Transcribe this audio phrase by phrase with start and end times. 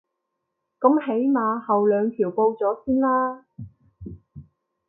[0.79, 3.45] 噉起碼後兩條報咗先啦